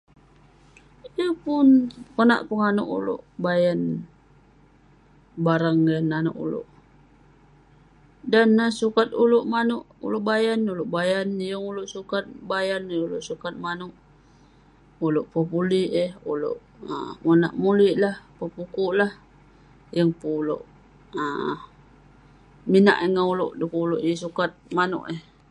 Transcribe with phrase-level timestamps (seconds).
[1.17, 1.67] Yeng pun
[2.15, 3.79] konak penganouk ulouk bayan
[5.45, 6.67] barang yah nalek ulouk,
[8.31, 13.53] dan neh sukat ulouk manouk ulouk bayan, ulouk bayan..yeng ulouk sukat bayan, yeng ulouk sukat
[13.65, 16.59] manouk..ulouk pepulik eh..ulouk
[16.91, 17.95] um minak mulik,
[18.37, 20.63] pepukuk lah..yeng pun ulouk
[21.21, 21.55] um
[22.71, 25.21] minak eh ngan ulouk dukuk ulouk yeng sukat manouk eh..